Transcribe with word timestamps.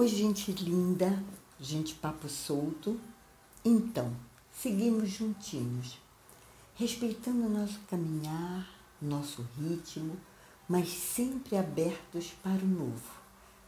Oi, 0.00 0.08
gente 0.08 0.50
linda, 0.52 1.22
gente 1.60 1.94
papo 1.94 2.26
solto. 2.26 2.98
Então, 3.62 4.10
seguimos 4.50 5.10
juntinhos, 5.10 5.98
respeitando 6.74 7.44
o 7.44 7.50
nosso 7.50 7.78
caminhar, 7.80 8.66
nosso 8.98 9.46
ritmo, 9.58 10.16
mas 10.66 10.88
sempre 10.88 11.54
abertos 11.54 12.32
para 12.42 12.64
o 12.64 12.66
novo, 12.66 13.10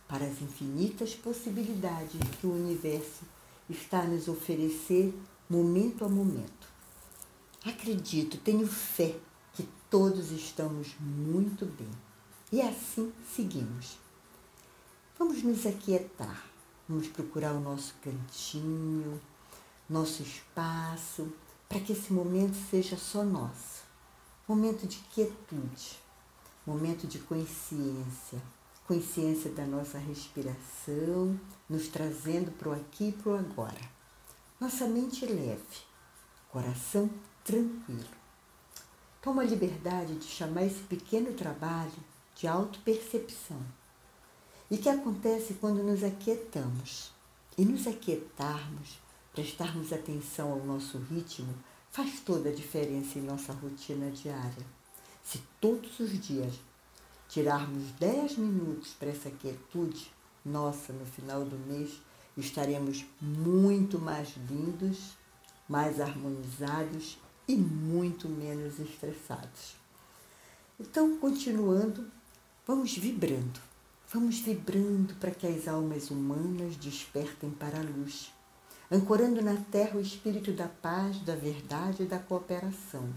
para 0.09 0.25
as 0.25 0.41
infinitas 0.41 1.15
possibilidades 1.15 2.19
que 2.41 2.47
o 2.47 2.55
universo 2.55 3.27
está 3.69 4.01
a 4.01 4.07
nos 4.07 4.27
oferecer 4.27 5.15
momento 5.51 6.03
a 6.03 6.09
momento. 6.09 6.67
Acredito, 7.63 8.39
tenho 8.39 8.67
fé 8.67 9.15
que 9.53 9.69
todos 9.91 10.31
estamos 10.31 10.97
muito 10.99 11.67
bem. 11.67 11.91
E 12.51 12.63
assim 12.63 13.13
seguimos. 13.37 14.02
Vamos 15.25 15.45
nos 15.45 15.65
aquietar, 15.67 16.45
vamos 16.89 17.07
procurar 17.07 17.53
o 17.53 17.61
nosso 17.61 17.95
cantinho, 18.03 19.21
nosso 19.89 20.21
espaço, 20.21 21.33
para 21.69 21.79
que 21.79 21.93
esse 21.93 22.13
momento 22.13 22.57
seja 22.69 22.97
só 22.97 23.23
nosso. 23.23 23.85
Momento 24.49 24.85
de 24.85 24.97
quietude, 25.15 25.97
momento 26.67 27.07
de 27.07 27.21
consciência, 27.21 28.43
consciência 28.85 29.49
da 29.53 29.65
nossa 29.65 29.97
respiração, 29.97 31.39
nos 31.71 31.87
trazendo 31.87 32.51
para 32.59 32.71
o 32.71 32.73
aqui 32.73 33.11
e 33.11 33.13
para 33.13 33.31
o 33.31 33.39
agora. 33.39 33.91
Nossa 34.59 34.89
mente 34.89 35.25
leve, 35.25 35.87
coração 36.51 37.09
tranquilo. 37.45 38.11
Toma 39.23 39.43
a 39.43 39.47
liberdade 39.47 40.17
de 40.17 40.27
chamar 40.27 40.65
esse 40.65 40.83
pequeno 40.83 41.33
trabalho 41.33 41.93
de 42.35 42.49
autopercepção 42.49 43.63
e 44.73 44.79
que 44.79 44.89
acontece 44.89 45.53
quando 45.61 45.83
nos 45.83 46.03
aquietamos. 46.03 47.13
E 47.59 47.65
nos 47.67 47.87
aquietarmos, 47.87 48.99
prestarmos 49.31 49.93
atenção 49.93 50.51
ao 50.51 50.65
nosso 50.65 50.97
ritmo, 50.97 51.55
faz 51.91 52.21
toda 52.21 52.49
a 52.49 52.55
diferença 52.55 53.19
em 53.19 53.23
nossa 53.23 53.53
rotina 53.53 54.11
diária. 54.11 54.67
Se 55.23 55.43
todos 55.61 56.01
os 56.01 56.19
dias 56.19 56.55
tirarmos 57.29 57.91
10 58.01 58.39
minutos 58.39 58.95
para 58.99 59.11
essa 59.11 59.31
quietude, 59.31 60.11
nossa, 60.43 60.91
no 60.95 61.05
final 61.05 61.45
do 61.45 61.59
mês 61.59 62.01
estaremos 62.35 63.05
muito 63.21 63.99
mais 63.99 64.35
lindos, 64.49 65.19
mais 65.69 66.01
harmonizados 66.01 67.19
e 67.47 67.57
muito 67.57 68.27
menos 68.27 68.81
estressados. 68.81 69.77
Então, 70.81 71.19
continuando, 71.19 72.11
vamos 72.67 72.97
vibrando 72.97 73.72
Vamos 74.15 74.41
vibrando 74.41 75.15
para 75.15 75.31
que 75.31 75.47
as 75.47 75.67
almas 75.67 76.11
humanas 76.11 76.77
despertem 76.77 77.49
para 77.49 77.79
a 77.79 77.83
luz, 77.83 78.31
ancorando 78.91 79.41
na 79.41 79.57
terra 79.71 79.97
o 79.97 80.03
espírito 80.03 80.53
da 80.53 80.69
paz, 80.69 81.19
da 81.21 81.35
verdade 81.35 82.03
e 82.03 82.07
da 82.07 82.19
cooperação, 82.19 83.09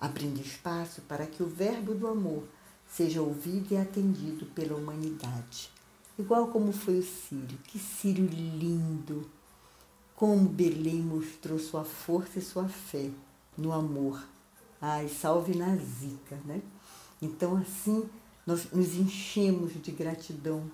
abrindo 0.00 0.40
espaço 0.40 1.02
para 1.02 1.26
que 1.26 1.42
o 1.42 1.46
verbo 1.46 1.94
do 1.94 2.08
amor 2.08 2.44
seja 2.88 3.20
ouvido 3.20 3.74
e 3.74 3.76
atendido 3.76 4.46
pela 4.46 4.78
humanidade. 4.78 5.70
Igual 6.18 6.46
como 6.46 6.72
foi 6.72 7.00
o 7.00 7.02
Sírio, 7.02 7.58
que 7.64 7.78
Sírio 7.78 8.24
lindo! 8.24 9.30
Como 10.16 10.48
Belém 10.48 11.02
mostrou 11.02 11.58
sua 11.58 11.84
força 11.84 12.38
e 12.38 12.42
sua 12.42 12.66
fé 12.66 13.10
no 13.58 13.72
amor. 13.72 14.26
Ai, 14.80 15.06
salve 15.06 15.54
na 15.54 15.76
zica, 15.76 16.40
né? 16.46 16.62
Então, 17.20 17.58
assim, 17.58 18.08
nós 18.46 18.70
nos 18.72 18.94
enchemos 18.94 19.72
de 19.82 19.90
gratidão 19.92 20.70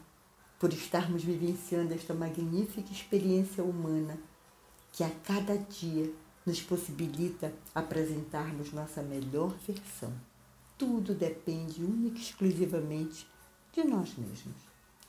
por 0.58 0.72
estarmos 0.72 1.22
vivenciando 1.22 1.92
esta 1.92 2.14
magnífica 2.14 2.90
experiência 2.92 3.62
humana 3.62 4.18
que 4.92 5.04
a 5.04 5.10
cada 5.24 5.58
dia 5.58 6.10
nos 6.46 6.62
possibilita 6.62 7.52
apresentarmos 7.74 8.72
nossa 8.72 9.02
melhor 9.02 9.54
versão. 9.66 10.12
Tudo 10.78 11.14
depende 11.14 11.82
única 11.82 12.18
e 12.18 12.22
exclusivamente 12.22 13.26
de 13.72 13.84
nós 13.84 14.14
mesmos. 14.16 14.56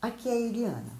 Aqui 0.01 0.27
é 0.27 0.33
a 0.33 0.35
Eliana, 0.35 0.91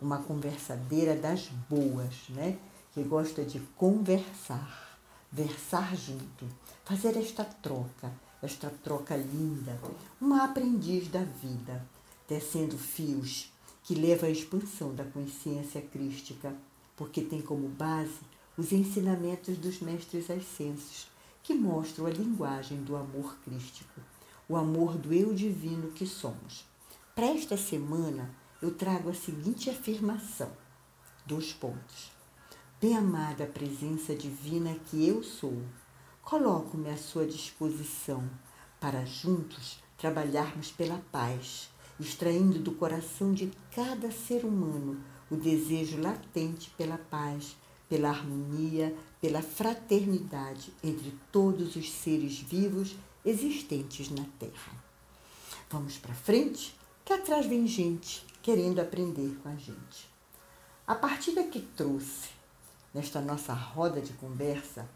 uma 0.00 0.18
conversadeira 0.18 1.14
das 1.14 1.48
boas, 1.70 2.28
né? 2.30 2.58
Que 2.92 3.02
gosta 3.02 3.44
de 3.44 3.60
conversar, 3.76 4.98
versar 5.30 5.96
junto, 5.96 6.46
fazer 6.84 7.16
esta 7.16 7.44
troca, 7.44 8.12
esta 8.42 8.70
troca 8.82 9.16
linda, 9.16 9.78
uma 10.20 10.44
aprendiz 10.44 11.08
da 11.08 11.22
vida, 11.22 11.84
tecendo 12.26 12.76
fios 12.76 13.52
que 13.82 13.94
leva 13.94 14.26
à 14.26 14.30
expansão 14.30 14.94
da 14.94 15.04
consciência 15.04 15.80
crística, 15.80 16.54
porque 16.96 17.22
tem 17.22 17.40
como 17.40 17.68
base 17.68 18.20
os 18.56 18.72
ensinamentos 18.72 19.56
dos 19.58 19.80
mestres 19.80 20.30
ascensos, 20.30 21.08
que 21.42 21.54
mostram 21.54 22.06
a 22.06 22.10
linguagem 22.10 22.82
do 22.82 22.96
amor 22.96 23.36
crístico, 23.44 24.00
o 24.48 24.56
amor 24.56 24.96
do 24.96 25.12
eu 25.12 25.32
divino 25.32 25.92
que 25.92 26.06
somos. 26.06 26.64
Para 27.14 27.26
esta 27.26 27.56
semana, 27.56 28.30
eu 28.60 28.74
trago 28.74 29.10
a 29.10 29.14
seguinte 29.14 29.70
afirmação: 29.70 30.50
dois 31.24 31.52
pontos. 31.52 32.10
Bem 32.80 32.96
amada 32.96 33.46
presença 33.46 34.14
divina 34.14 34.74
que 34.86 35.06
eu 35.06 35.22
sou, 35.22 35.62
Coloco-me 36.26 36.90
à 36.90 36.96
sua 36.96 37.24
disposição 37.24 38.28
para 38.80 39.06
juntos 39.06 39.78
trabalharmos 39.96 40.72
pela 40.72 41.00
paz, 41.12 41.70
extraindo 42.00 42.58
do 42.58 42.72
coração 42.72 43.32
de 43.32 43.52
cada 43.70 44.10
ser 44.10 44.44
humano 44.44 45.00
o 45.30 45.36
desejo 45.36 46.02
latente 46.02 46.68
pela 46.70 46.98
paz, 46.98 47.56
pela 47.88 48.08
harmonia, 48.08 48.92
pela 49.20 49.40
fraternidade 49.40 50.72
entre 50.82 51.16
todos 51.30 51.76
os 51.76 51.92
seres 51.92 52.40
vivos 52.40 52.96
existentes 53.24 54.10
na 54.10 54.24
Terra. 54.36 54.72
Vamos 55.70 55.96
para 55.96 56.12
frente, 56.12 56.76
que 57.04 57.12
atrás 57.12 57.46
vem 57.46 57.68
gente 57.68 58.26
querendo 58.42 58.80
aprender 58.80 59.38
com 59.44 59.48
a 59.48 59.54
gente. 59.54 60.10
A 60.88 60.96
partida 60.96 61.44
que 61.44 61.60
trouxe 61.60 62.30
nesta 62.92 63.20
nossa 63.20 63.52
roda 63.52 64.00
de 64.00 64.12
conversa 64.14 64.88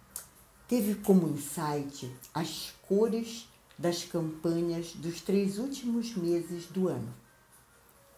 teve 0.71 0.95
como 0.95 1.29
insight 1.29 2.09
as 2.33 2.73
cores 2.87 3.49
das 3.77 4.05
campanhas 4.05 4.93
dos 4.93 5.21
três 5.21 5.59
últimos 5.59 6.15
meses 6.15 6.67
do 6.67 6.87
ano: 6.87 7.13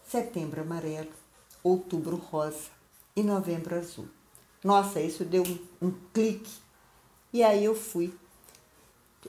setembro 0.07 0.61
amarelo, 0.61 1.11
outubro 1.63 2.15
rosa 2.15 2.69
e 3.15 3.23
novembro 3.23 3.75
azul. 3.75 4.07
Nossa, 4.63 5.01
isso 5.01 5.25
deu 5.25 5.41
um, 5.41 5.87
um 5.87 5.91
clique. 6.13 6.61
E 7.33 7.41
aí 7.41 7.65
eu 7.65 7.73
fui 7.73 8.13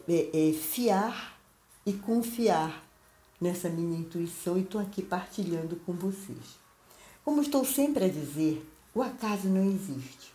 é, 0.07 0.51
é, 0.51 0.53
fiar 0.53 1.41
e 1.87 1.95
confiar 1.95 2.85
nessa 3.41 3.71
minha 3.71 3.99
intuição 3.99 4.59
e 4.59 4.61
estou 4.61 4.79
aqui 4.79 5.03
partilhando 5.03 5.77
com 5.77 5.95
vocês. 5.95 6.59
Como 7.25 7.41
estou 7.41 7.65
sempre 7.65 8.05
a 8.05 8.09
dizer, 8.09 8.63
o 8.95 9.03
acaso 9.03 9.49
não 9.49 9.65
existe. 9.65 10.35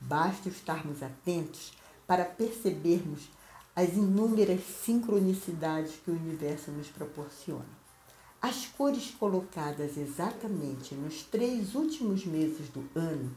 Basta 0.00 0.48
estarmos 0.48 1.02
atentos 1.02 1.72
para 2.08 2.24
percebermos 2.24 3.30
as 3.76 3.90
inúmeras 3.90 4.60
sincronicidades 4.82 5.92
que 6.02 6.10
o 6.10 6.14
universo 6.14 6.70
nos 6.70 6.88
proporciona. 6.88 7.78
As 8.40 8.64
cores 8.66 9.10
colocadas 9.10 9.98
exatamente 9.98 10.94
nos 10.94 11.22
três 11.22 11.74
últimos 11.74 12.24
meses 12.24 12.70
do 12.70 12.88
ano 12.98 13.30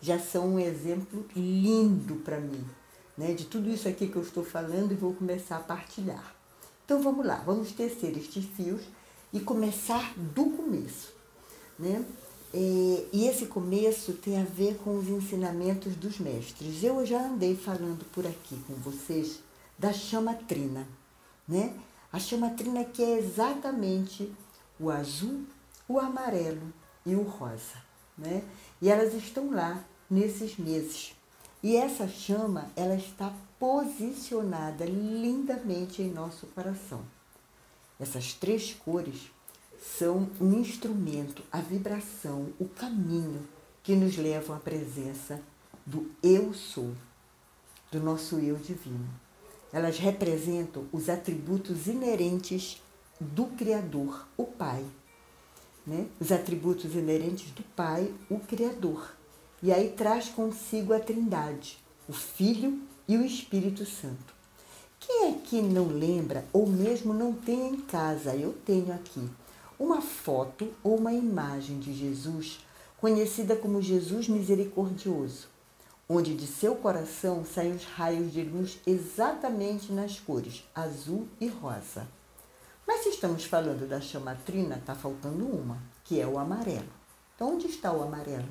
já 0.00 0.18
são 0.18 0.54
um 0.54 0.58
exemplo 0.58 1.26
lindo 1.36 2.16
para 2.16 2.40
mim, 2.40 2.64
né, 3.18 3.34
de 3.34 3.44
tudo 3.44 3.68
isso 3.68 3.86
aqui 3.86 4.08
que 4.08 4.16
eu 4.16 4.22
estou 4.22 4.42
falando 4.42 4.92
e 4.92 4.96
vou 4.96 5.12
começar 5.12 5.58
a 5.58 5.60
partilhar. 5.60 6.34
Então 6.84 7.02
vamos 7.02 7.26
lá, 7.26 7.42
vamos 7.44 7.72
tecer 7.72 8.16
estes 8.16 8.46
fios 8.46 8.82
e 9.30 9.40
começar 9.40 10.14
do 10.16 10.46
começo, 10.50 11.12
né? 11.78 12.02
É, 12.58 13.04
e 13.12 13.28
esse 13.28 13.44
começo 13.44 14.14
tem 14.14 14.40
a 14.40 14.44
ver 14.44 14.78
com 14.78 14.96
os 14.96 15.08
ensinamentos 15.08 15.94
dos 15.94 16.18
mestres. 16.18 16.82
Eu 16.82 17.04
já 17.04 17.20
andei 17.20 17.54
falando 17.54 18.02
por 18.12 18.26
aqui 18.26 18.56
com 18.66 18.72
vocês 18.76 19.40
da 19.78 19.92
chama 19.92 20.32
trina, 20.32 20.88
né? 21.46 21.74
A 22.10 22.18
chama 22.18 22.48
trina 22.48 22.82
que 22.82 23.02
é 23.02 23.18
exatamente 23.18 24.32
o 24.80 24.88
azul, 24.90 25.44
o 25.86 26.00
amarelo 26.00 26.72
e 27.04 27.14
o 27.14 27.24
rosa, 27.24 27.76
né? 28.16 28.42
E 28.80 28.88
elas 28.88 29.12
estão 29.12 29.50
lá 29.50 29.84
nesses 30.08 30.56
meses. 30.56 31.14
E 31.62 31.76
essa 31.76 32.08
chama, 32.08 32.70
ela 32.74 32.94
está 32.94 33.34
posicionada 33.58 34.86
lindamente 34.86 36.00
em 36.00 36.10
nosso 36.10 36.46
coração. 36.46 37.04
Essas 38.00 38.32
três 38.32 38.72
cores 38.72 39.30
são 39.80 40.28
um 40.40 40.52
instrumento, 40.54 41.42
a 41.50 41.60
vibração, 41.60 42.48
o 42.58 42.66
caminho 42.66 43.46
que 43.82 43.94
nos 43.94 44.16
levam 44.16 44.56
à 44.56 44.58
presença 44.58 45.40
do 45.84 46.10
eu 46.22 46.52
sou, 46.52 46.92
do 47.90 48.00
nosso 48.00 48.36
eu 48.36 48.56
divino. 48.56 49.08
Elas 49.72 49.98
representam 49.98 50.86
os 50.92 51.08
atributos 51.08 51.86
inerentes 51.86 52.82
do 53.20 53.46
Criador, 53.46 54.26
o 54.36 54.44
Pai. 54.44 54.84
né, 55.86 56.06
os 56.20 56.32
atributos 56.32 56.94
inerentes 56.94 57.50
do 57.52 57.62
Pai, 57.62 58.12
o 58.28 58.40
Criador. 58.40 59.14
E 59.62 59.72
aí 59.72 59.90
traz 59.90 60.28
consigo 60.28 60.92
a 60.92 60.98
Trindade, 60.98 61.78
o 62.08 62.12
Filho 62.12 62.82
e 63.06 63.16
o 63.16 63.24
Espírito 63.24 63.86
Santo. 63.86 64.34
Quem 64.98 65.28
é 65.28 65.32
que 65.32 65.62
não 65.62 65.86
lembra 65.86 66.44
ou 66.52 66.66
mesmo 66.66 67.14
não 67.14 67.32
tem 67.32 67.68
em 67.68 67.76
casa? 67.76 68.34
Eu 68.34 68.52
tenho 68.64 68.92
aqui 68.92 69.28
uma 69.78 70.00
foto 70.00 70.72
ou 70.82 70.96
uma 70.96 71.12
imagem 71.12 71.78
de 71.78 71.92
Jesus, 71.92 72.64
conhecida 72.98 73.54
como 73.54 73.82
Jesus 73.82 74.28
Misericordioso, 74.28 75.48
onde 76.08 76.34
de 76.34 76.46
seu 76.46 76.76
coração 76.76 77.44
saem 77.44 77.74
os 77.74 77.84
raios 77.84 78.32
de 78.32 78.42
luz 78.42 78.78
exatamente 78.86 79.92
nas 79.92 80.18
cores 80.18 80.64
azul 80.74 81.28
e 81.40 81.48
rosa. 81.48 82.08
Mas 82.86 83.02
se 83.02 83.10
estamos 83.10 83.44
falando 83.44 83.88
da 83.88 84.00
chamatrina, 84.00 84.76
está 84.76 84.94
faltando 84.94 85.44
uma, 85.44 85.82
que 86.04 86.20
é 86.20 86.26
o 86.26 86.38
amarelo. 86.38 86.88
Então, 87.34 87.54
onde 87.54 87.66
está 87.66 87.92
o 87.92 88.02
amarelo? 88.02 88.48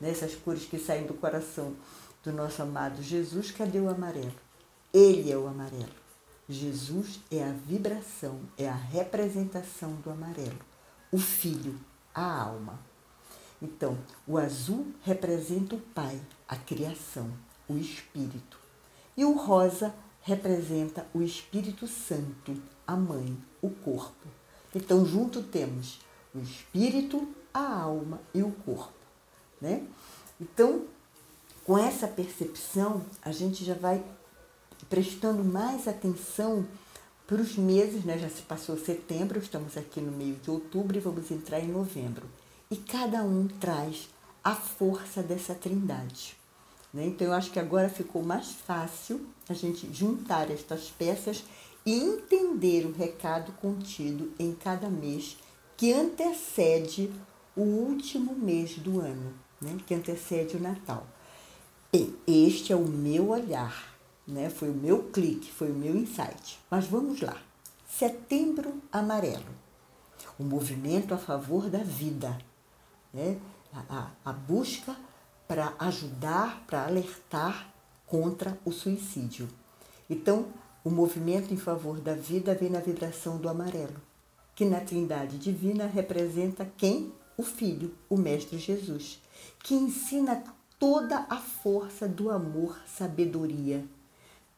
Nessas 0.00 0.34
cores 0.34 0.66
que 0.66 0.78
saem 0.78 1.06
do 1.06 1.14
coração 1.14 1.74
do 2.22 2.32
nosso 2.32 2.62
amado 2.62 3.02
Jesus, 3.02 3.50
cadê 3.50 3.80
o 3.80 3.88
amarelo? 3.88 4.34
Ele 4.92 5.32
é 5.32 5.36
o 5.36 5.46
amarelo. 5.46 6.09
Jesus 6.50 7.20
é 7.30 7.44
a 7.44 7.52
vibração, 7.52 8.40
é 8.58 8.68
a 8.68 8.74
representação 8.74 9.92
do 9.96 10.10
amarelo. 10.10 10.58
O 11.12 11.18
filho, 11.18 11.78
a 12.12 12.42
alma. 12.42 12.80
Então, 13.62 13.96
o 14.26 14.36
azul 14.36 14.88
representa 15.02 15.76
o 15.76 15.80
Pai, 15.80 16.20
a 16.48 16.56
criação, 16.56 17.30
o 17.68 17.76
Espírito. 17.76 18.58
E 19.16 19.24
o 19.24 19.36
rosa 19.36 19.94
representa 20.22 21.06
o 21.14 21.22
Espírito 21.22 21.86
Santo, 21.86 22.60
a 22.84 22.96
mãe, 22.96 23.38
o 23.62 23.70
corpo. 23.70 24.26
Então, 24.74 25.06
junto 25.06 25.42
temos 25.42 26.00
o 26.34 26.38
espírito, 26.38 27.28
a 27.52 27.82
alma 27.82 28.20
e 28.34 28.42
o 28.42 28.50
corpo, 28.50 28.92
né? 29.60 29.86
Então, 30.40 30.86
com 31.64 31.76
essa 31.76 32.08
percepção, 32.08 33.04
a 33.22 33.32
gente 33.32 33.64
já 33.64 33.74
vai 33.74 34.04
prestando 34.90 35.44
mais 35.44 35.88
atenção 35.88 36.66
para 37.26 37.40
os 37.40 37.56
meses, 37.56 38.04
né? 38.04 38.18
Já 38.18 38.28
se 38.28 38.42
passou 38.42 38.76
setembro, 38.76 39.38
estamos 39.38 39.76
aqui 39.76 40.00
no 40.00 40.10
meio 40.10 40.34
de 40.34 40.50
outubro 40.50 40.96
e 40.96 41.00
vamos 41.00 41.30
entrar 41.30 41.60
em 41.60 41.68
novembro. 41.68 42.26
E 42.68 42.76
cada 42.76 43.22
um 43.22 43.46
traz 43.46 44.08
a 44.42 44.54
força 44.54 45.22
dessa 45.22 45.54
trindade. 45.54 46.36
Né? 46.92 47.06
Então, 47.06 47.28
eu 47.28 47.32
acho 47.32 47.52
que 47.52 47.60
agora 47.60 47.88
ficou 47.88 48.22
mais 48.22 48.50
fácil 48.50 49.24
a 49.48 49.54
gente 49.54 49.88
juntar 49.92 50.50
estas 50.50 50.90
peças 50.90 51.44
e 51.86 51.94
entender 51.94 52.84
o 52.84 52.92
recado 52.92 53.52
contido 53.52 54.32
em 54.38 54.52
cada 54.52 54.90
mês 54.90 55.36
que 55.76 55.92
antecede 55.92 57.10
o 57.56 57.62
último 57.62 58.34
mês 58.34 58.76
do 58.76 59.00
ano, 59.00 59.32
né? 59.60 59.76
que 59.86 59.94
antecede 59.94 60.56
o 60.56 60.60
Natal. 60.60 61.06
Este 62.26 62.72
é 62.72 62.76
o 62.76 62.86
meu 62.86 63.30
olhar, 63.30 63.89
né? 64.30 64.50
foi 64.50 64.70
o 64.70 64.74
meu 64.74 65.04
clique, 65.04 65.50
foi 65.50 65.70
o 65.70 65.74
meu 65.74 65.96
insight. 65.96 66.58
Mas 66.70 66.86
vamos 66.86 67.20
lá. 67.20 67.36
Setembro 67.88 68.80
Amarelo 68.92 69.60
o 70.40 70.42
movimento 70.42 71.12
a 71.12 71.18
favor 71.18 71.68
da 71.68 71.80
vida, 71.80 72.38
né? 73.12 73.38
a, 73.72 74.10
a, 74.24 74.30
a 74.30 74.32
busca 74.32 74.96
para 75.46 75.74
ajudar, 75.78 76.64
para 76.66 76.86
alertar 76.86 77.70
contra 78.06 78.58
o 78.64 78.72
suicídio. 78.72 79.48
Então, 80.08 80.46
o 80.82 80.88
movimento 80.88 81.52
em 81.52 81.58
favor 81.58 82.00
da 82.00 82.14
vida 82.14 82.54
vem 82.54 82.70
na 82.70 82.80
vibração 82.80 83.36
do 83.36 83.50
amarelo, 83.50 84.00
que 84.54 84.64
na 84.64 84.80
Trindade 84.80 85.38
Divina 85.38 85.86
representa 85.86 86.70
quem? 86.76 87.12
O 87.36 87.42
Filho, 87.42 87.94
o 88.08 88.16
Mestre 88.16 88.58
Jesus, 88.58 89.20
que 89.62 89.74
ensina 89.74 90.42
toda 90.78 91.26
a 91.28 91.36
força 91.36 92.08
do 92.08 92.30
amor, 92.30 92.78
sabedoria, 92.86 93.84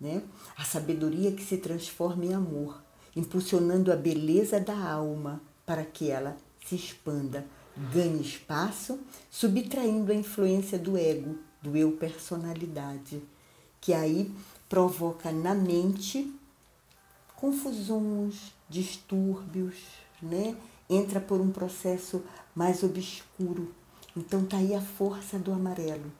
né? 0.02 0.22
A 0.56 0.64
sabedoria 0.64 1.30
que 1.30 1.44
se 1.44 1.56
transforma 1.58 2.24
em 2.24 2.34
amor, 2.34 2.82
impulsionando 3.14 3.92
a 3.92 3.96
beleza 3.96 4.58
da 4.58 4.76
alma 4.76 5.40
para 5.64 5.84
que 5.84 6.10
ela 6.10 6.36
se 6.66 6.74
expanda, 6.74 7.46
ganhe 7.94 8.20
espaço, 8.20 8.98
subtraindo 9.30 10.10
a 10.10 10.14
influência 10.14 10.76
do 10.76 10.98
ego, 10.98 11.38
do 11.62 11.76
eu 11.76 11.92
personalidade, 11.92 13.22
que 13.80 13.94
aí 13.94 14.34
provoca 14.68 15.30
na 15.30 15.54
mente 15.54 16.34
confusões, 17.36 18.52
distúrbios, 18.68 19.76
né? 20.20 20.56
Entra 20.90 21.20
por 21.20 21.40
um 21.40 21.50
processo 21.50 22.22
mais 22.54 22.82
obscuro. 22.82 23.72
Então 24.16 24.44
tá 24.44 24.56
aí 24.56 24.74
a 24.74 24.80
força 24.80 25.38
do 25.38 25.52
amarelo, 25.52 26.12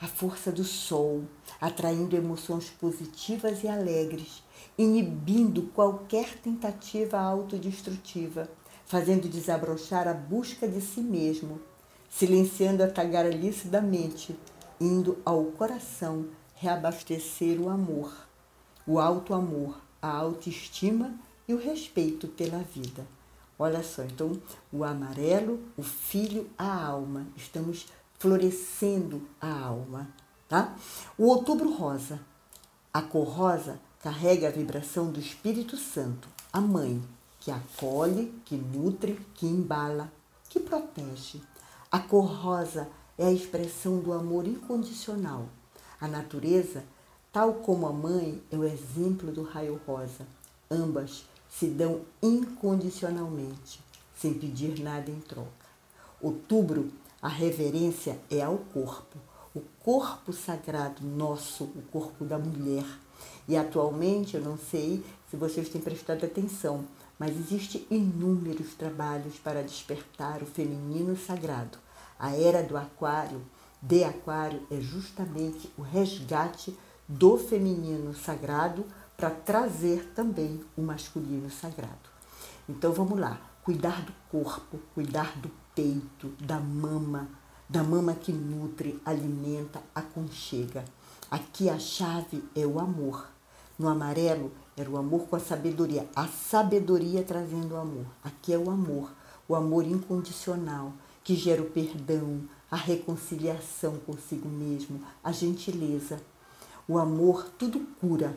a 0.00 0.06
força 0.06 0.50
do 0.50 0.64
sol, 0.64 1.24
atraindo 1.60 2.16
emoções 2.16 2.70
positivas 2.70 3.62
e 3.62 3.68
alegres, 3.68 4.42
inibindo 4.78 5.64
qualquer 5.74 6.38
tentativa 6.38 7.18
autodestrutiva, 7.18 8.48
fazendo 8.86 9.28
desabrochar 9.28 10.08
a 10.08 10.14
busca 10.14 10.66
de 10.66 10.80
si 10.80 11.00
mesmo, 11.00 11.60
silenciando 12.08 12.82
a 12.82 12.88
tagarelice 12.88 13.68
da 13.68 13.82
mente, 13.82 14.34
indo 14.80 15.18
ao 15.24 15.44
coração 15.44 16.26
reabastecer 16.54 17.60
o 17.60 17.68
amor, 17.68 18.10
o 18.86 18.98
alto 18.98 19.34
amor, 19.34 19.80
a 20.00 20.08
autoestima 20.08 21.14
e 21.46 21.52
o 21.52 21.58
respeito 21.58 22.26
pela 22.26 22.58
vida. 22.58 23.06
Olha 23.58 23.82
só, 23.82 24.02
então 24.02 24.40
o 24.72 24.82
amarelo, 24.82 25.60
o 25.76 25.82
filho, 25.82 26.48
a 26.56 26.86
alma. 26.86 27.26
Estamos 27.36 27.86
florescendo 28.20 29.22
a 29.40 29.52
alma, 29.52 30.08
tá? 30.48 30.76
O 31.18 31.24
outubro 31.24 31.74
rosa. 31.74 32.20
A 32.94 33.02
cor 33.02 33.26
rosa 33.26 33.80
carrega 34.00 34.46
a 34.46 34.52
vibração 34.52 35.10
do 35.10 35.18
Espírito 35.18 35.76
Santo, 35.76 36.28
a 36.52 36.60
mãe, 36.60 37.02
que 37.40 37.50
acolhe, 37.50 38.32
que 38.44 38.54
nutre, 38.54 39.20
que 39.34 39.46
embala, 39.46 40.12
que 40.48 40.60
protege. 40.60 41.40
A 41.90 41.98
cor 41.98 42.26
rosa 42.26 42.88
é 43.18 43.26
a 43.26 43.32
expressão 43.32 43.98
do 43.98 44.12
amor 44.12 44.46
incondicional 44.46 45.48
a 46.00 46.08
natureza, 46.08 46.82
tal 47.30 47.54
como 47.54 47.86
a 47.86 47.92
mãe, 47.92 48.42
é 48.50 48.56
o 48.56 48.64
exemplo 48.64 49.30
do 49.30 49.42
raio 49.42 49.78
rosa. 49.86 50.26
Ambas 50.70 51.26
se 51.50 51.66
dão 51.66 52.00
incondicionalmente, 52.22 53.80
sem 54.16 54.32
pedir 54.32 54.80
nada 54.80 55.10
em 55.10 55.20
troca. 55.20 55.50
Outubro, 56.22 56.90
a 57.20 57.28
reverência 57.28 58.18
é 58.30 58.42
ao 58.42 58.58
corpo, 58.58 59.18
o 59.54 59.60
corpo 59.82 60.32
sagrado 60.32 61.04
nosso, 61.06 61.64
o 61.64 61.82
corpo 61.90 62.24
da 62.24 62.38
mulher. 62.38 62.84
E 63.48 63.56
atualmente, 63.56 64.36
eu 64.36 64.42
não 64.42 64.56
sei 64.56 65.04
se 65.28 65.36
vocês 65.36 65.68
têm 65.68 65.80
prestado 65.80 66.24
atenção, 66.24 66.84
mas 67.18 67.36
existem 67.36 67.86
inúmeros 67.90 68.74
trabalhos 68.74 69.34
para 69.36 69.62
despertar 69.62 70.42
o 70.42 70.46
feminino 70.46 71.16
sagrado. 71.16 71.78
A 72.18 72.34
era 72.36 72.62
do 72.62 72.76
aquário 72.76 73.42
de 73.82 74.04
Aquário 74.04 74.62
é 74.70 74.78
justamente 74.80 75.72
o 75.76 75.82
resgate 75.82 76.76
do 77.08 77.38
feminino 77.38 78.14
sagrado 78.14 78.84
para 79.16 79.30
trazer 79.30 80.12
também 80.14 80.60
o 80.76 80.82
masculino 80.82 81.50
sagrado. 81.50 82.10
Então 82.68 82.92
vamos 82.92 83.18
lá, 83.18 83.40
cuidar 83.64 84.02
do 84.04 84.12
corpo, 84.30 84.78
cuidar 84.94 85.36
do 85.38 85.50
peito, 85.80 86.28
da 86.38 86.60
mama, 86.60 87.26
da 87.66 87.82
mama 87.82 88.12
que 88.12 88.30
nutre, 88.30 89.00
alimenta, 89.02 89.80
aconchega. 89.94 90.84
Aqui 91.30 91.70
a 91.70 91.78
chave 91.78 92.44
é 92.54 92.66
o 92.66 92.78
amor. 92.78 93.30
No 93.78 93.88
amarelo 93.88 94.52
era 94.76 94.90
o 94.90 94.98
amor 94.98 95.22
com 95.22 95.36
a 95.36 95.40
sabedoria, 95.40 96.06
a 96.14 96.28
sabedoria 96.28 97.22
trazendo 97.22 97.74
o 97.74 97.78
amor. 97.78 98.04
Aqui 98.22 98.52
é 98.52 98.58
o 98.58 98.68
amor, 98.68 99.10
o 99.48 99.54
amor 99.54 99.86
incondicional 99.86 100.92
que 101.24 101.34
gera 101.34 101.62
o 101.62 101.70
perdão, 101.70 102.42
a 102.70 102.76
reconciliação 102.76 103.96
consigo 104.00 104.50
mesmo, 104.50 105.00
a 105.24 105.32
gentileza. 105.32 106.20
O 106.86 106.98
amor 106.98 107.46
tudo 107.58 107.80
cura, 107.98 108.34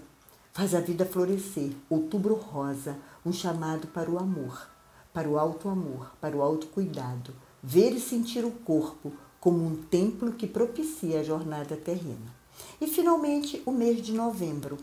faz 0.54 0.74
a 0.74 0.80
vida 0.80 1.06
florescer. 1.06 1.74
Outubro 1.90 2.36
rosa, 2.36 2.98
um 3.26 3.34
chamado 3.34 3.88
para 3.88 4.10
o 4.10 4.18
amor, 4.18 4.73
para 5.14 5.30
o 5.30 5.38
alto 5.38 5.70
amor, 5.70 6.12
para 6.20 6.36
o 6.36 6.42
autocuidado. 6.42 7.34
Ver 7.62 7.92
e 7.92 8.00
sentir 8.00 8.44
o 8.44 8.52
corpo 8.52 9.14
como 9.40 9.66
um 9.66 9.76
templo 9.76 10.34
que 10.34 10.48
propicia 10.48 11.20
a 11.20 11.24
jornada 11.24 11.78
terrena. 11.78 12.34
E 12.82 12.88
finalmente 12.88 13.62
o 13.66 13.72
mês 13.72 14.02
de 14.02 14.12
novembro, 14.12 14.78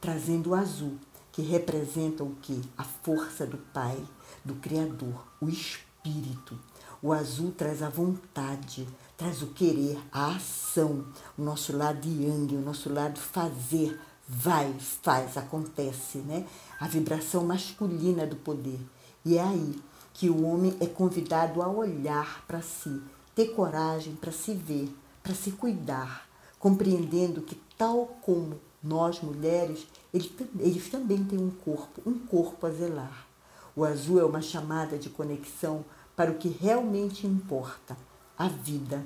trazendo 0.00 0.50
o 0.50 0.54
azul, 0.54 0.96
que 1.32 1.42
representa 1.42 2.24
o 2.24 2.34
que? 2.42 2.60
A 2.76 2.84
força 2.84 3.46
do 3.46 3.58
Pai, 3.58 3.98
do 4.44 4.54
Criador, 4.56 5.26
o 5.40 5.48
Espírito 5.48 6.58
o 7.02 7.12
azul 7.12 7.52
traz 7.52 7.82
a 7.82 7.88
vontade, 7.88 8.86
traz 9.16 9.42
o 9.42 9.48
querer, 9.48 9.98
a 10.10 10.34
ação, 10.34 11.04
o 11.36 11.42
nosso 11.42 11.76
lado 11.76 12.06
yang, 12.08 12.54
o 12.56 12.60
nosso 12.60 12.92
lado 12.92 13.20
fazer, 13.20 13.98
vai, 14.26 14.72
faz, 15.02 15.36
acontece, 15.36 16.18
né? 16.18 16.46
A 16.80 16.88
vibração 16.88 17.44
masculina 17.44 18.26
do 18.26 18.36
poder. 18.36 18.80
E 19.26 19.38
é 19.38 19.42
aí 19.42 19.74
que 20.14 20.30
o 20.30 20.46
homem 20.46 20.76
é 20.78 20.86
convidado 20.86 21.60
a 21.60 21.68
olhar 21.68 22.44
para 22.46 22.62
si, 22.62 23.02
ter 23.34 23.48
coragem 23.48 24.14
para 24.14 24.30
se 24.30 24.54
ver, 24.54 24.88
para 25.20 25.34
se 25.34 25.50
cuidar, 25.50 26.28
compreendendo 26.60 27.42
que, 27.42 27.56
tal 27.76 28.06
como 28.22 28.60
nós 28.80 29.20
mulheres, 29.20 29.84
eles 30.14 30.88
também 30.88 31.24
têm 31.24 31.40
um 31.40 31.50
corpo, 31.50 32.00
um 32.06 32.20
corpo 32.20 32.68
a 32.68 32.70
zelar. 32.70 33.26
O 33.74 33.84
azul 33.84 34.20
é 34.20 34.24
uma 34.24 34.40
chamada 34.40 34.96
de 34.96 35.10
conexão 35.10 35.84
para 36.14 36.30
o 36.30 36.38
que 36.38 36.48
realmente 36.48 37.26
importa, 37.26 37.96
a 38.38 38.46
vida. 38.46 39.04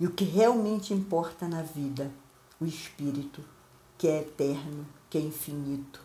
E 0.00 0.06
o 0.06 0.12
que 0.12 0.24
realmente 0.24 0.94
importa 0.94 1.46
na 1.46 1.60
vida, 1.60 2.10
o 2.58 2.64
espírito, 2.64 3.44
que 3.98 4.08
é 4.08 4.20
eterno, 4.20 4.86
que 5.10 5.18
é 5.18 5.20
infinito, 5.20 6.00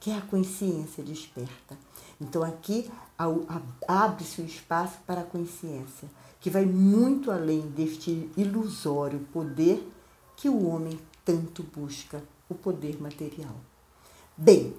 que 0.00 0.10
é 0.10 0.16
a 0.16 0.22
consciência 0.22 1.04
desperta. 1.04 1.78
Então 2.20 2.42
aqui 2.42 2.90
abre-se 3.86 4.40
o 4.40 4.46
espaço 4.46 4.98
para 5.06 5.20
a 5.20 5.24
consciência, 5.24 6.08
que 6.40 6.50
vai 6.50 6.64
muito 6.64 7.30
além 7.30 7.60
deste 7.68 8.30
ilusório 8.36 9.20
poder 9.32 9.86
que 10.36 10.48
o 10.48 10.66
homem 10.66 10.98
tanto 11.24 11.62
busca, 11.62 12.22
o 12.48 12.54
poder 12.54 13.00
material. 13.00 13.54
Bem, 14.36 14.74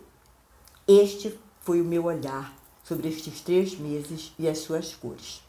este 0.88 1.40
foi 1.62 1.80
o 1.80 1.86
meu 1.86 2.06
olhar 2.06 2.54
sobre 2.84 3.08
estes 3.08 3.42
três 3.42 3.78
meses 3.78 4.34
e 4.40 4.48
as 4.48 4.58
suas 4.58 4.96
cores. 4.96 5.44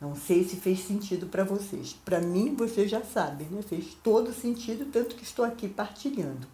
Não 0.00 0.14
sei 0.14 0.44
se 0.44 0.56
fez 0.56 0.80
sentido 0.86 1.26
para 1.26 1.44
vocês. 1.44 1.96
Para 2.04 2.20
mim, 2.20 2.54
vocês 2.54 2.90
já 2.90 3.02
sabem, 3.02 3.46
né? 3.48 3.62
Fez 3.62 3.96
todo 4.02 4.32
sentido, 4.32 4.86
tanto 4.92 5.16
que 5.16 5.24
estou 5.24 5.44
aqui 5.44 5.68
partilhando. 5.68 6.46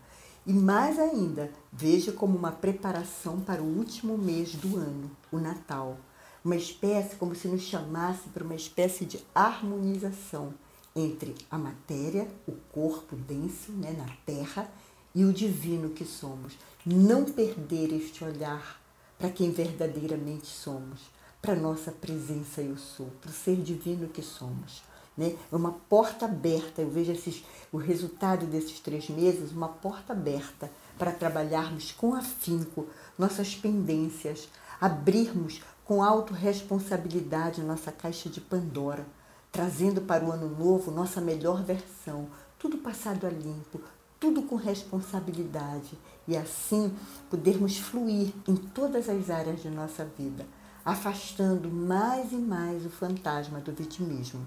E 0.47 0.53
mais 0.53 0.99
ainda, 0.99 1.51
veja 1.73 2.13
como 2.13 2.37
uma 2.37 2.51
preparação 2.51 3.41
para 3.41 3.63
o 3.63 3.79
último 3.79 4.17
mês 4.17 4.55
do 4.55 4.77
ano, 4.77 5.11
o 5.31 5.39
Natal. 5.39 5.99
Uma 6.43 6.57
espécie, 6.57 7.17
como 7.17 7.35
se 7.35 7.47
nos 7.47 7.63
chamasse 7.63 8.29
para 8.31 8.43
uma 8.43 8.55
espécie 8.55 9.05
de 9.05 9.21
harmonização 9.35 10.55
entre 10.97 11.35
a 11.51 11.59
matéria, 11.59 12.27
o 12.49 12.53
corpo 12.73 13.15
denso 13.15 13.71
né, 13.73 13.93
na 13.93 14.09
terra, 14.25 14.71
e 15.15 15.25
o 15.25 15.33
divino 15.33 15.91
que 15.91 16.05
somos. 16.05 16.57
Não 16.87 17.25
perder 17.25 17.93
este 17.93 18.25
olhar 18.25 18.81
para 19.19 19.31
quem 19.31 19.51
verdadeiramente 19.51 20.47
somos, 20.47 21.11
para 21.43 21.55
nossa 21.55 21.93
presença 21.93 22.63
eu 22.63 22.77
sou, 22.77 23.07
para 23.21 23.31
o 23.31 23.35
ser 23.35 23.57
divino 23.57 24.09
que 24.09 24.23
somos. 24.23 24.83
Né? 25.21 25.37
É 25.53 25.55
uma 25.55 25.73
porta 25.73 26.25
aberta, 26.25 26.81
eu 26.81 26.89
vejo 26.89 27.13
esses, 27.13 27.45
o 27.71 27.77
resultado 27.77 28.47
desses 28.47 28.81
três 28.81 29.11
meses, 29.11 29.53
uma 29.53 29.69
porta 29.69 30.15
aberta 30.15 30.71
para 30.99 31.13
trabalharmos 31.13 31.93
com 31.93 32.15
afinco 32.15 32.87
nossas 33.19 33.55
pendências, 33.55 34.49
abrirmos 34.81 35.61
com 35.85 36.03
autorresponsabilidade 36.03 37.61
nossa 37.61 37.93
caixa 37.93 38.31
de 38.31 38.41
Pandora, 38.41 39.07
trazendo 39.53 40.01
para 40.01 40.25
o 40.25 40.33
ano 40.33 40.49
novo 40.49 40.91
nossa 40.91 41.21
melhor 41.21 41.63
versão, 41.63 42.27
tudo 42.59 42.79
passado 42.79 43.27
a 43.27 43.31
limpo, 43.31 43.79
tudo 44.19 44.45
com 44.45 44.57
responsabilidade 44.57 45.99
e 46.27 46.35
assim 46.35 46.97
podermos 47.29 47.77
fluir 47.77 48.33
em 48.49 48.57
todas 48.57 49.07
as 49.07 49.29
áreas 49.29 49.61
de 49.61 49.69
nossa 49.69 50.03
vida, 50.17 50.47
afastando 50.83 51.69
mais 51.69 52.33
e 52.33 52.37
mais 52.37 52.87
o 52.87 52.91
fantasma 52.91 53.61
do 53.61 53.73
vitimismo. 53.73 54.41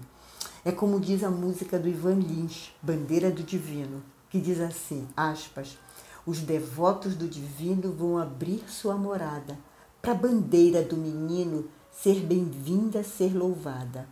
É 0.64 0.72
como 0.72 1.00
diz 1.00 1.22
a 1.22 1.30
música 1.30 1.78
do 1.78 1.88
Ivan 1.88 2.18
Lins, 2.18 2.70
Bandeira 2.82 3.30
do 3.30 3.42
Divino, 3.42 4.02
que 4.30 4.40
diz 4.40 4.60
assim, 4.60 5.06
aspas, 5.16 5.78
os 6.26 6.40
devotos 6.40 7.14
do 7.14 7.28
divino 7.28 7.92
vão 7.92 8.18
abrir 8.18 8.64
sua 8.68 8.96
morada, 8.96 9.58
para 10.00 10.12
a 10.12 10.16
bandeira 10.16 10.82
do 10.82 10.96
menino 10.96 11.68
ser 11.90 12.20
bem-vinda, 12.20 13.02
ser 13.02 13.34
louvada. 13.34 14.08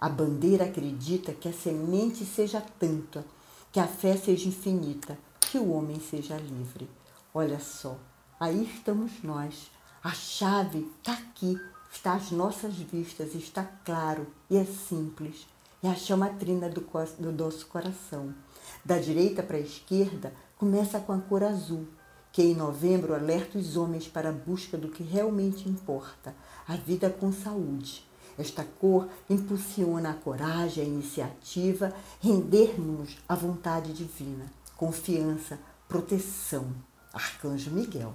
A 0.00 0.08
bandeira 0.08 0.64
acredita 0.64 1.32
que 1.32 1.48
a 1.48 1.52
semente 1.52 2.24
seja 2.24 2.60
tanta 2.78 3.24
que 3.76 3.80
a 3.80 3.86
fé 3.86 4.16
seja 4.16 4.48
infinita, 4.48 5.18
que 5.38 5.58
o 5.58 5.70
homem 5.72 6.00
seja 6.00 6.38
livre. 6.38 6.88
Olha 7.34 7.60
só, 7.60 7.98
aí 8.40 8.64
estamos 8.64 9.22
nós. 9.22 9.70
A 10.02 10.12
chave 10.12 10.90
está 10.96 11.12
aqui, 11.12 11.60
está 11.92 12.14
às 12.14 12.30
nossas 12.30 12.74
vistas, 12.74 13.34
está 13.34 13.64
claro 13.84 14.28
e 14.48 14.56
é 14.56 14.64
simples. 14.64 15.46
É 15.86 15.88
a 15.88 15.94
chama 15.94 16.30
trina 16.30 16.68
do, 16.68 16.84
do 17.20 17.30
nosso 17.30 17.64
coração. 17.66 18.34
Da 18.84 18.98
direita 18.98 19.40
para 19.40 19.56
a 19.56 19.60
esquerda, 19.60 20.32
começa 20.58 20.98
com 20.98 21.12
a 21.12 21.18
cor 21.20 21.44
azul, 21.44 21.86
que 22.32 22.42
em 22.42 22.56
novembro 22.56 23.14
alerta 23.14 23.56
os 23.56 23.76
homens 23.76 24.08
para 24.08 24.30
a 24.30 24.32
busca 24.32 24.76
do 24.76 24.88
que 24.88 25.04
realmente 25.04 25.68
importa, 25.68 26.34
a 26.66 26.74
vida 26.74 27.08
com 27.08 27.32
saúde. 27.32 28.04
Esta 28.36 28.64
cor 28.64 29.08
impulsiona 29.30 30.10
a 30.10 30.14
coragem, 30.14 30.82
a 30.82 30.88
iniciativa, 30.88 31.94
rendermos 32.20 33.16
à 33.28 33.36
vontade 33.36 33.92
divina, 33.92 34.46
confiança, 34.76 35.56
proteção. 35.88 36.66
Arcanjo 37.12 37.70
Miguel. 37.70 38.12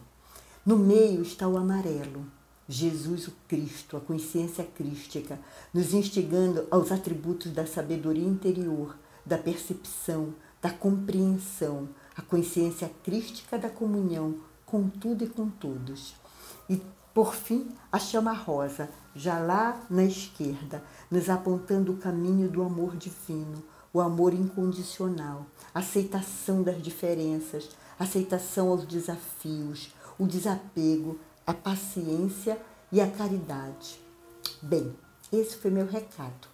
No 0.65 0.77
meio 0.77 1.21
está 1.21 1.47
o 1.47 1.57
amarelo, 1.57 2.25
Jesus 2.71 3.27
o 3.27 3.33
Cristo, 3.49 3.97
a 3.97 3.99
consciência 3.99 4.63
crística, 4.63 5.37
nos 5.73 5.93
instigando 5.93 6.65
aos 6.71 6.89
atributos 6.89 7.51
da 7.51 7.65
sabedoria 7.65 8.25
interior, 8.25 8.97
da 9.25 9.37
percepção, 9.37 10.33
da 10.61 10.71
compreensão, 10.71 11.89
a 12.15 12.21
consciência 12.21 12.89
crística 13.03 13.57
da 13.57 13.69
comunhão 13.69 14.35
com 14.65 14.87
tudo 14.87 15.25
e 15.25 15.27
com 15.27 15.49
todos. 15.49 16.15
E 16.69 16.81
por 17.13 17.35
fim, 17.35 17.67
a 17.91 17.99
chama 17.99 18.31
rosa, 18.31 18.89
já 19.13 19.37
lá 19.37 19.85
na 19.89 20.05
esquerda, 20.05 20.81
nos 21.09 21.29
apontando 21.29 21.91
o 21.91 21.97
caminho 21.97 22.49
do 22.49 22.63
amor 22.63 22.95
divino, 22.95 23.61
o 23.93 23.99
amor 23.99 24.33
incondicional, 24.33 25.45
aceitação 25.73 26.63
das 26.63 26.81
diferenças, 26.81 27.69
aceitação 27.99 28.69
aos 28.69 28.85
desafios, 28.85 29.93
o 30.17 30.25
desapego, 30.25 31.19
a 31.51 31.53
paciência 31.53 32.57
e 32.91 33.01
a 33.01 33.11
caridade. 33.11 33.99
Bem, 34.61 34.95
esse 35.33 35.57
foi 35.57 35.69
meu 35.69 35.85
recado. 35.85 36.47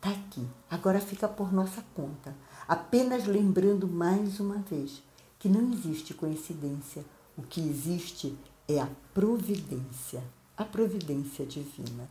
Tá 0.00 0.10
aqui. 0.10 0.46
Agora 0.70 1.00
fica 1.00 1.26
por 1.26 1.52
nossa 1.52 1.84
conta. 1.92 2.32
Apenas 2.68 3.26
lembrando 3.26 3.88
mais 3.88 4.38
uma 4.38 4.58
vez 4.58 5.02
que 5.40 5.48
não 5.48 5.72
existe 5.72 6.14
coincidência. 6.14 7.04
O 7.36 7.42
que 7.42 7.60
existe 7.60 8.38
é 8.68 8.80
a 8.80 8.88
providência, 9.12 10.22
a 10.56 10.64
providência 10.64 11.44
divina. 11.44 12.08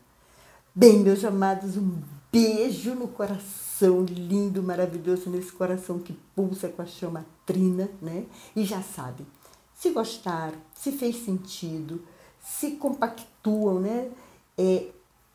Bem, 0.76 1.00
meus 1.00 1.24
amados, 1.24 1.78
um 1.78 2.02
beijo 2.30 2.94
no 2.94 3.08
coração 3.08 4.04
lindo, 4.04 4.62
maravilhoso, 4.62 5.30
nesse 5.30 5.54
coração 5.54 5.98
que 5.98 6.12
pulsa 6.36 6.68
com 6.68 6.82
a 6.82 6.86
chama 6.86 7.26
trina, 7.46 7.90
né? 8.02 8.26
E 8.54 8.66
já 8.66 8.82
sabe, 8.82 9.26
se 9.74 9.92
gostaram, 9.92 10.58
se 10.76 10.92
fez 10.92 11.24
sentido, 11.24 12.04
se 12.44 12.72
compactuam, 12.72 13.80
né? 13.80 14.12
É, 14.58 14.88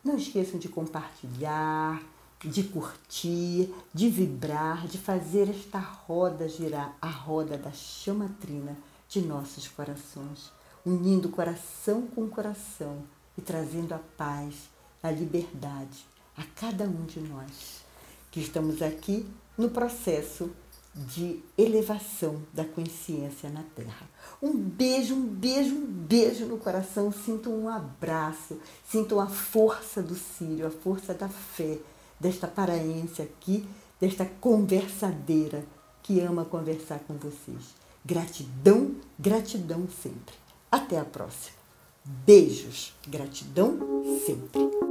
não 0.03 0.15
esqueçam 0.15 0.57
de 0.59 0.69
compartilhar, 0.69 2.01
de 2.39 2.63
curtir, 2.63 3.73
de 3.93 4.09
vibrar, 4.09 4.87
de 4.87 4.97
fazer 4.97 5.49
esta 5.49 5.79
roda 5.79 6.47
girar, 6.47 6.95
a 7.01 7.09
roda 7.09 7.57
da 7.57 7.71
chama 7.73 8.29
trina 8.39 8.77
de 9.09 9.19
nossos 9.21 9.67
corações 9.67 10.51
unindo 10.85 11.29
coração 11.29 12.07
com 12.07 12.27
coração 12.29 13.03
e 13.37 13.41
trazendo 13.41 13.93
a 13.93 13.99
paz, 14.17 14.55
a 15.03 15.11
liberdade 15.11 16.05
a 16.37 16.43
cada 16.55 16.85
um 16.85 17.05
de 17.05 17.19
nós 17.19 17.83
que 18.31 18.39
estamos 18.39 18.81
aqui 18.81 19.27
no 19.57 19.69
processo 19.69 20.49
de 20.95 21.39
elevação 21.57 22.41
da 22.53 22.65
consciência 22.65 23.49
na 23.49 23.63
Terra. 23.75 24.09
Um 24.41 24.53
beijo, 24.57 25.15
um 25.15 25.25
beijo, 25.25 25.75
um 25.75 25.85
beijo 25.85 26.45
no 26.45 26.57
coração. 26.57 27.11
Sinto 27.11 27.49
um 27.49 27.69
abraço, 27.69 28.59
sinto 28.89 29.19
a 29.19 29.27
força 29.27 30.01
do 30.01 30.15
Sírio, 30.15 30.67
a 30.67 30.71
força 30.71 31.13
da 31.13 31.29
fé 31.29 31.77
desta 32.19 32.47
paraense 32.47 33.21
aqui, 33.21 33.65
desta 33.99 34.25
conversadeira 34.25 35.63
que 36.03 36.19
ama 36.19 36.43
conversar 36.43 36.99
com 36.99 37.13
vocês. 37.15 37.75
Gratidão, 38.03 38.95
gratidão 39.17 39.87
sempre. 40.01 40.35
Até 40.71 40.99
a 40.99 41.05
próxima. 41.05 41.57
Beijos. 42.03 42.93
Gratidão 43.07 43.77
sempre. 44.25 44.88